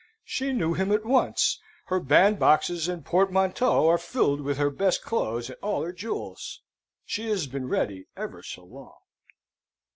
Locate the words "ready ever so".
7.69-8.63